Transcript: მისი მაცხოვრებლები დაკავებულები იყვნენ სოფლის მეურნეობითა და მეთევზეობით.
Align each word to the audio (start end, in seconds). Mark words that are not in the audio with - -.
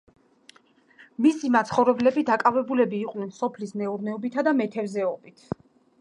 მისი 1.25 1.51
მაცხოვრებლები 1.57 2.23
დაკავებულები 2.31 2.99
იყვნენ 3.03 3.29
სოფლის 3.43 3.75
მეურნეობითა 3.83 4.47
და 4.49 4.59
მეთევზეობით. 4.63 5.45